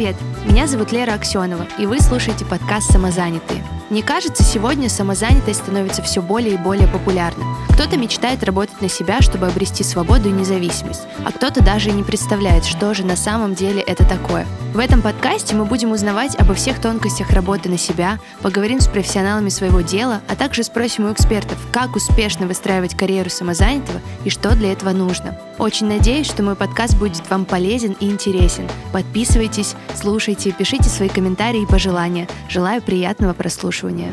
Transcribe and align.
Привет! 0.00 0.16
Меня 0.46 0.66
зовут 0.66 0.92
Лера 0.92 1.12
Аксенова, 1.12 1.66
и 1.78 1.84
вы 1.84 2.00
слушаете 2.00 2.46
подкаст 2.46 2.90
«Самозанятые». 2.90 3.62
Мне 3.90 4.02
кажется, 4.02 4.42
сегодня 4.42 4.88
самозанятость 4.88 5.60
становится 5.60 6.00
все 6.00 6.22
более 6.22 6.54
и 6.54 6.56
более 6.56 6.88
популярным. 6.88 7.54
Кто-то 7.68 7.98
мечтает 7.98 8.42
работать 8.42 8.80
на 8.80 8.88
себя, 8.88 9.20
чтобы 9.20 9.46
обрести 9.46 9.84
свободу 9.84 10.30
и 10.30 10.32
независимость, 10.32 11.02
а 11.26 11.32
кто-то 11.32 11.62
даже 11.62 11.90
и 11.90 11.92
не 11.92 12.02
представляет, 12.02 12.64
что 12.64 12.94
же 12.94 13.04
на 13.04 13.14
самом 13.14 13.54
деле 13.54 13.82
это 13.82 14.06
такое. 14.06 14.46
В 14.72 14.78
этом 14.78 15.02
подкасте 15.02 15.54
мы 15.54 15.66
будем 15.66 15.90
узнавать 15.90 16.34
обо 16.36 16.54
всех 16.54 16.80
тонкостях 16.80 17.30
работы 17.32 17.68
на 17.68 17.76
себя, 17.76 18.18
поговорим 18.40 18.80
с 18.80 18.86
профессионалами 18.86 19.50
своего 19.50 19.82
дела, 19.82 20.22
а 20.28 20.36
также 20.36 20.62
спросим 20.62 21.06
у 21.06 21.12
экспертов, 21.12 21.58
как 21.72 21.94
успешно 21.94 22.46
выстраивать 22.46 22.96
карьеру 22.96 23.28
самозанятого 23.28 24.00
и 24.24 24.30
что 24.30 24.54
для 24.54 24.72
этого 24.72 24.90
нужно. 24.90 25.38
Очень 25.58 25.86
надеюсь, 25.86 26.26
что 26.26 26.42
мой 26.42 26.56
подкаст 26.56 26.96
будет 26.96 27.28
вам 27.30 27.44
полезен 27.44 27.96
и 28.00 28.10
интересен. 28.10 28.68
Подписывайтесь, 28.92 29.74
слушайте, 29.94 30.52
пишите 30.52 30.88
свои 30.88 31.08
комментарии 31.08 31.62
и 31.62 31.66
пожелания. 31.66 32.28
Желаю 32.48 32.82
приятного 32.82 33.32
прослушивания. 33.32 34.12